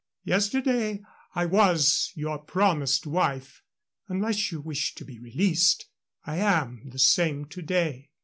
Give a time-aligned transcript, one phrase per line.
[0.23, 1.03] Yesterday
[1.35, 3.61] I was your promised wife.
[4.07, 5.85] Unless you wish to be released,
[6.25, 8.09] I am the same to day.